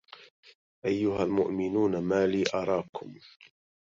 [0.85, 3.19] أيها المؤمنون مالي أراكم